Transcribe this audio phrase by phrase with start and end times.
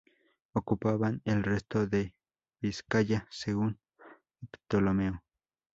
[0.53, 2.15] Ocupaban el resto de
[2.59, 3.79] Vizcaya, según
[4.65, 5.21] Ptolomeo.